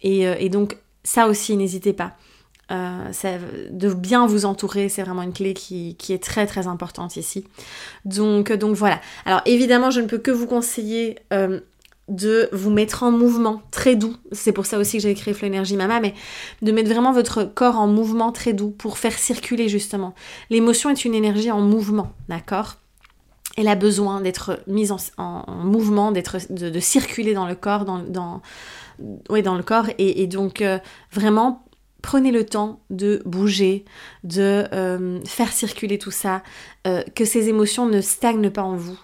Et, 0.01 0.27
euh, 0.27 0.49
donc 0.49 0.77
ça 1.03 1.27
aussi, 1.27 1.55
n'hésitez 1.55 1.93
pas. 1.93 2.13
Euh, 2.71 3.11
de 3.71 3.93
bien 3.93 4.25
vous 4.25 4.45
entourer, 4.45 4.89
c'est 4.89 5.01
vraiment 5.03 5.23
une 5.23 5.33
clé 5.33 5.53
qui, 5.53 5.95
qui, 5.97 6.13
est 6.13 6.23
très 6.23 6.45
très 6.47 6.65
importante 6.65 7.17
ici. 7.17 7.45
Donc, 8.05 8.51
donc 8.51 8.75
voilà. 8.75 8.99
Alors 9.25 9.41
évidemment, 9.45 9.91
je 9.91 10.01
ne 10.01 10.07
peux 10.07 10.19
que 10.19 10.31
vous 10.31 10.47
conseiller 10.47 11.19
euh, 11.33 11.59
de 12.09 12.49
vous 12.51 12.69
mettre 12.69 13.03
en 13.03 13.11
mouvement 13.11 13.61
très 13.71 13.95
doux. 13.95 14.15
C'est 14.31 14.51
pour 14.51 14.65
ça 14.65 14.77
aussi 14.77 14.97
que 14.97 15.03
j'ai 15.03 15.13
créé 15.13 15.33
Flow 15.33 15.47
Energy 15.47 15.75
Mama, 15.75 15.99
mais 15.99 16.13
de 16.61 16.71
mettre 16.71 16.89
vraiment 16.89 17.13
votre 17.13 17.43
corps 17.43 17.77
en 17.77 17.87
mouvement 17.87 18.31
très 18.31 18.53
doux 18.53 18.71
pour 18.71 18.97
faire 18.97 19.17
circuler 19.17 19.69
justement. 19.69 20.13
L'émotion 20.49 20.89
est 20.89 21.05
une 21.05 21.13
énergie 21.13 21.51
en 21.51 21.61
mouvement, 21.61 22.11
d'accord? 22.27 22.75
Elle 23.57 23.67
a 23.67 23.75
besoin 23.75 24.21
d'être 24.21 24.59
mise 24.67 24.93
en, 25.17 25.43
mouvement, 25.63 26.11
de, 26.11 26.79
circuler 26.79 27.33
dans 27.33 27.47
le 27.47 27.55
corps, 27.55 27.83
dans 27.83 28.41
le 28.99 29.63
corps, 29.63 29.87
et, 29.97 30.27
donc 30.27 30.61
euh, 30.61 30.77
vraiment 31.11 31.65
prenez 32.01 32.31
le 32.31 32.45
temps 32.45 32.79
de 32.89 33.21
bouger, 33.25 33.85
de 34.23 34.65
euh, 34.73 35.19
faire 35.25 35.51
circuler 35.51 35.97
tout 35.97 36.11
ça, 36.11 36.43
euh, 36.87 37.03
que 37.15 37.25
ces 37.25 37.49
émotions 37.49 37.85
ne 37.87 38.01
stagnent 38.01 38.49
pas 38.49 38.63
en 38.63 38.75
vous. 38.75 38.99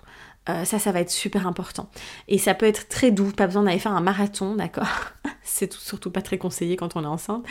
Euh, 0.47 0.63
ça, 0.63 0.77
ça 0.77 0.91
va 0.91 0.99
être 0.99 1.09
super 1.09 1.47
important. 1.47 1.89
Et 2.27 2.37
ça 2.37 2.53
peut 2.53 2.67
être 2.67 2.87
très 2.87 3.11
doux, 3.11 3.31
pas 3.31 3.47
besoin 3.47 3.63
d'aller 3.63 3.79
faire 3.79 3.93
un 3.93 4.01
marathon, 4.01 4.55
d'accord 4.55 4.87
C'est 5.43 5.73
surtout 5.73 6.11
pas 6.11 6.21
très 6.21 6.37
conseillé 6.37 6.75
quand 6.75 6.95
on 6.95 7.03
est 7.03 7.07
enceinte. 7.07 7.45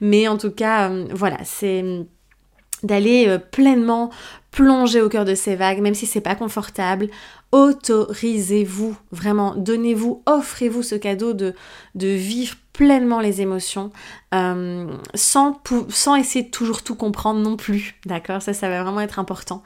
Mais 0.00 0.26
en 0.26 0.36
tout 0.36 0.50
cas, 0.50 0.90
euh, 0.90 1.06
voilà, 1.12 1.38
c'est 1.44 1.84
d'aller 2.82 3.28
euh, 3.28 3.38
pleinement 3.38 4.10
plonger 4.50 5.00
au 5.00 5.08
cœur 5.08 5.24
de 5.24 5.34
ces 5.34 5.56
vagues, 5.56 5.80
même 5.80 5.94
si 5.94 6.06
c'est 6.06 6.20
pas 6.20 6.34
confortable. 6.34 7.08
Autorisez-vous, 7.52 8.96
vraiment, 9.12 9.54
donnez-vous, 9.56 10.22
offrez-vous 10.26 10.82
ce 10.82 10.94
cadeau 10.94 11.32
de, 11.32 11.54
de 11.94 12.08
vivre 12.08 12.56
pleinement 12.72 13.20
les 13.20 13.42
émotions 13.42 13.90
euh, 14.34 14.86
sans, 15.14 15.60
sans 15.90 16.14
essayer 16.14 16.44
de 16.44 16.50
toujours 16.50 16.82
tout 16.82 16.94
comprendre 16.94 17.40
non 17.40 17.56
plus. 17.56 17.96
D'accord? 18.06 18.40
Ça, 18.40 18.54
ça 18.54 18.68
va 18.68 18.82
vraiment 18.82 19.00
être 19.00 19.18
important. 19.18 19.62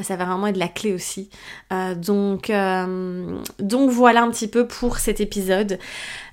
Ça 0.00 0.16
va 0.16 0.26
vraiment 0.26 0.46
être 0.46 0.56
la 0.56 0.68
clé 0.68 0.92
aussi. 0.92 1.30
Euh, 1.72 1.94
donc, 1.94 2.50
euh, 2.50 3.38
donc 3.58 3.90
voilà 3.90 4.22
un 4.22 4.30
petit 4.30 4.48
peu 4.48 4.66
pour 4.66 4.98
cet 4.98 5.20
épisode. 5.20 5.78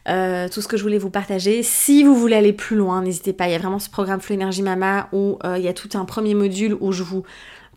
tout 0.06 0.62
ce 0.62 0.68
que 0.68 0.78
je 0.78 0.84
voulais 0.84 0.98
vous 0.98 1.10
partager. 1.10 1.64
Si 1.64 2.04
vous 2.04 2.16
voulez 2.16 2.36
aller 2.36 2.54
plus 2.54 2.76
loin, 2.76 3.02
n'hésitez 3.02 3.34
pas. 3.34 3.48
Il 3.48 3.52
y 3.52 3.56
a 3.56 3.60
vraiment 3.60 3.80
ce 3.80 3.90
programme 3.90 4.22
Flow 4.22 4.36
Energy 4.36 4.62
Mama 4.62 5.08
où 5.14 5.40
il 5.56 5.62
y 5.62 5.68
a 5.68 5.74
tout 5.74 5.90
un 5.94 6.06
premier 6.06 6.36
module 6.36 6.78
où 6.80 6.92
je 6.92 7.04
vous 7.04 7.24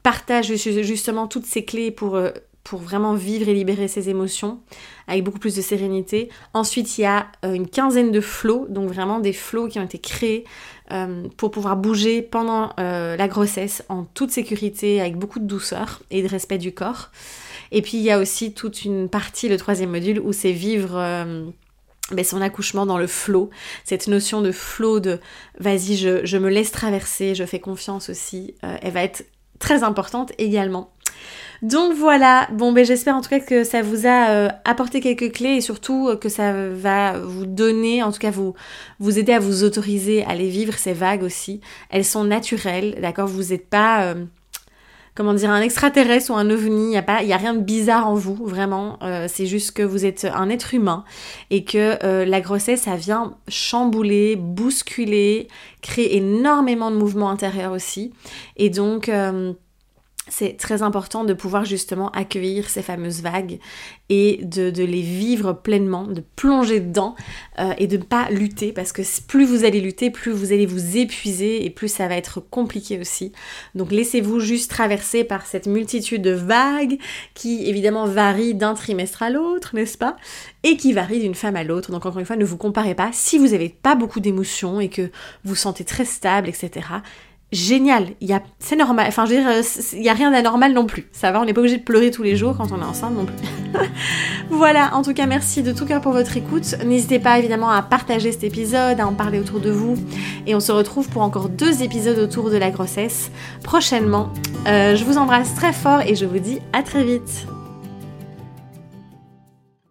partage 0.03 0.55
justement 0.55 1.27
toutes 1.27 1.47
ces 1.47 1.65
clés 1.65 1.91
pour 1.91 2.19
pour 2.65 2.81
vraiment 2.81 3.15
vivre 3.15 3.49
et 3.49 3.55
libérer 3.55 3.89
ses 3.89 4.09
émotions 4.09 4.61
avec 5.09 5.25
beaucoup 5.25 5.39
plus 5.39 5.57
de 5.57 5.63
sérénité. 5.63 6.29
Ensuite, 6.55 6.97
il 6.97 7.03
y 7.03 7.05
a 7.05 7.27
euh, 7.45 7.53
une 7.53 7.69
quinzaine 7.69 8.13
de 8.13 8.21
flots, 8.21 8.67
donc 8.69 8.89
vraiment 8.89 9.19
des 9.19 9.33
flots 9.33 9.69
qui 9.69 9.79
ont 9.79 9.85
été 9.85 9.99
créés 9.99 10.45
euh, 10.93 11.25
pour 11.37 11.51
pouvoir 11.51 11.77
bouger 11.77 12.23
pendant 12.23 12.73
euh, 12.79 13.17
la 13.17 13.29
grossesse 13.29 13.83
en 13.89 14.05
toute 14.05 14.31
sécurité, 14.31 15.01
avec 15.01 15.17
beaucoup 15.17 15.41
de 15.41 15.47
douceur 15.47 16.03
et 16.11 16.23
de 16.23 16.29
respect 16.29 16.59
du 16.59 16.73
corps. 16.73 17.11
Et 17.73 17.83
puis 17.83 17.97
il 17.97 18.03
y 18.03 18.11
a 18.11 18.19
aussi 18.19 18.55
toute 18.55 18.85
une 18.85 19.09
partie, 19.09 19.49
le 19.49 19.57
troisième 19.57 19.91
module, 19.91 20.21
où 20.21 20.33
c'est 20.33 20.53
vivre 20.53 20.93
ben, 22.11 22.25
son 22.25 22.43
accouchement 22.43 22.85
dans 22.85 22.99
le 22.99 23.07
flot, 23.07 23.49
cette 23.85 24.09
notion 24.09 24.43
de 24.43 24.53
flot 24.53 25.01
de 25.01 25.19
vas-y, 25.59 25.97
je, 25.97 26.25
je, 26.27 26.37
me 26.37 26.51
laisse 26.51 26.71
traverser, 26.71 27.35
je 27.35 27.45
fais 27.45 27.61
confiance 27.61 28.11
aussi, 28.11 28.57
elle 28.61 28.93
va 28.93 29.03
être 29.05 29.25
très 29.63 29.85
importante 29.85 30.33
également. 30.39 30.91
Donc 31.63 31.95
voilà, 31.95 32.49
bon 32.53 32.73
ben 32.73 32.85
j'espère 32.85 33.15
en 33.15 33.21
tout 33.21 33.29
cas 33.29 33.39
que 33.39 33.63
ça 33.63 33.83
vous 33.83 34.05
a 34.05 34.31
euh, 34.31 34.49
apporté 34.65 35.01
quelques 35.01 35.31
clés 35.31 35.57
et 35.57 35.61
surtout 35.61 36.09
euh, 36.09 36.17
que 36.17 36.29
ça 36.29 36.53
va 36.71 37.17
vous 37.21 37.47
donner, 37.47 38.03
en 38.03 38.11
tout 38.11 38.19
cas 38.19 38.33
vous, 38.33 38.55
vous 38.99 39.21
aider 39.21 39.33
à 39.33 39.39
vous 39.39 39.63
autoriser 39.63 40.25
à 40.25 40.35
les 40.35 40.49
vivre 40.49 40.75
ces 40.75 40.93
vagues 40.93 41.23
aussi. 41.23 41.61
Elles 41.89 42.05
sont 42.05 42.25
naturelles, 42.25 42.99
d'accord? 43.01 43.29
Vous 43.29 43.53
n'êtes 43.53 43.69
pas, 43.69 44.07
euh, 44.07 44.25
comment 45.15 45.35
dire, 45.35 45.51
un 45.51 45.61
extraterrestre 45.61 46.31
ou 46.31 46.35
un 46.35 46.49
ovni, 46.51 46.85
il 46.85 46.89
n'y 46.89 46.97
a, 46.97 47.03
pas, 47.03 47.23
y 47.23 47.33
a 47.33 47.37
rien 47.37 47.55
de 47.55 47.61
bizarre 47.61 48.09
en 48.09 48.15
vous, 48.15 48.35
vraiment. 48.47 48.99
c'est 49.29 49.47
juste 49.47 49.73
que 49.73 49.83
vous 49.83 50.05
êtes 50.05 50.27
un 50.33 50.49
être 50.49 50.75
humain 50.75 51.05
et 51.51 51.65
que 51.65 52.25
la 52.25 52.41
grossesse, 52.41 52.83
ça 52.83 52.97
vient 52.97 53.37
chambouler, 53.49 54.37
bousculer, 54.37 55.49
créer 55.83 56.17
énormément 56.17 56.91
de 56.91 56.97
mouvements 56.97 57.31
intérieurs 57.31 57.73
aussi. 57.73 58.13
Et 58.57 58.71
donc 58.71 59.11
c'est 60.29 60.57
très 60.57 60.83
important 60.83 61.25
de 61.25 61.35
pouvoir 61.35 61.65
justement 61.65 62.11
accueillir 62.11 62.71
ces 62.71 62.83
fameuses 62.83 63.23
vagues 63.23 63.59
et 64.09 64.39
de, 64.45 64.71
les 64.85 65.03
vivre 65.03 65.53
pleinement, 65.53 66.05
de 66.07 66.23
plonger 66.37 66.79
dedans 66.79 67.17
euh, 67.59 67.73
et 67.77 67.89
de 67.89 67.97
ne 67.97 68.03
pas 68.05 68.31
lutter 68.31 68.73
parce 68.73 68.93
que 68.93 69.03
plus 69.27 69.45
vous 69.45 69.65
allez 69.65 69.81
lutter, 69.81 70.11
plus 70.11 70.31
vous 70.31 70.53
allez 70.53 70.65
vous 70.65 70.97
épuiser 70.97 71.65
et 71.65 71.71
plus 71.71 71.89
ça 71.89 72.07
va 72.07 72.17
être 72.17 72.39
compliqué 72.39 73.01
aussi. 73.01 73.33
Donc 73.75 73.91
laissez-vous 73.91 74.39
juste 74.39 74.71
traverser 74.71 75.25
par 75.25 75.45
cette 75.45 75.67
multitude 75.67 76.23
de 76.23 76.31
vagues 76.31 76.99
qui 77.35 77.69
évidemment 77.69 78.07
varient 78.07 78.55
d'un 78.55 78.75
trimestre 78.75 79.25
à 79.25 79.31
l'autre, 79.31 79.75
n'est-ce 79.75 79.99
pas? 79.99 80.17
Et 80.63 80.77
qui 80.77 80.93
varient 80.93 81.21
d'une 81.21 81.35
femme 81.35 81.57
à 81.57 81.65
l'autre. 81.65 81.91
Donc 81.91 82.07
encore 82.07 82.21
une 82.21 82.27
fois, 82.27 82.37
ne 82.37 82.45
vous 82.45 82.57
comparez 82.57 82.95
pas. 82.95 83.11
Si 83.13 83.39
vous 83.39 83.49
n'avez 83.49 83.71
pas 83.71 83.97
beaucoup 83.97 84.21
d'émotions 84.21 84.79
et 84.79 84.89
que 84.89 85.11
vous 85.45 85.57
sentez 85.57 85.85
très 85.85 86.05
stable, 86.05 86.49
etc., 86.49 86.87
génial. 87.53 88.09
C'est 88.59 88.77
normal. 88.77 89.07
Enfin, 89.09 89.27
je 89.27 89.35
veux 89.35 89.41
dire, 89.41 89.51
il 89.93 90.01
n'y 90.01 90.09
a 90.09 90.15
rien 90.15 90.31
d'anormal 90.31 90.73
non 90.73 90.87
plus. 90.87 91.07
Ça 91.13 91.31
va, 91.31 91.41
on 91.41 91.45
n'est 91.45 91.53
pas 91.53 91.61
obligé 91.61 91.77
de 91.77 91.83
pleurer 91.83 92.11
tous 92.11 92.23
les 92.23 92.37
jours 92.37 92.57
quand 92.57 92.73
on 92.73 92.81
est 92.81 92.85
enceinte 92.85 93.15
non 93.15 93.27
plus. 93.27 93.37
voilà, 94.51 94.95
en 94.95 95.03
tout 95.03 95.15
cas, 95.15 95.27
merci 95.27 95.63
de 95.63 95.73
tout 95.73 95.85
cœur 95.85 96.01
pour 96.01 96.13
votre 96.13 96.37
écoute. 96.37 96.75
N'hésitez 96.85 97.19
pas 97.19 97.39
évidemment 97.39 97.71
à 97.71 97.83
partager 97.83 98.33
cet 98.33 98.45
épisode, 98.45 98.99
à 98.99 99.07
en 99.07 99.13
parler 99.13 99.39
autour 99.39 99.61
de 99.61 99.71
vous. 99.71 99.97
Et 100.47 100.55
on 100.55 100.61
se 100.61 100.73
retrouve 100.73 101.09
pour 101.09 101.23
encore 101.23 101.49
deux 101.49 101.83
épisodes 101.83 102.19
autour 102.19 102.51
de 102.51 102.57
la 102.57 102.71
grossesse 102.71 103.31
prochainement. 103.63 104.31
Euh, 104.67 104.97
je 104.97 105.05
vous 105.05 105.19
embrasse 105.19 105.55
très 105.55 105.73
fort 105.73 106.01
et 106.01 106.15
je 106.15 106.25
vous 106.25 106.39
dis 106.39 106.59
à 106.73 106.83
très 106.83 107.05
vite. 107.05 107.47